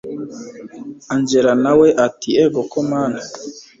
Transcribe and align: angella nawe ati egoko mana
angella 1.13 1.53
nawe 1.63 1.87
ati 2.05 2.29
egoko 2.45 2.75
mana 2.91 3.21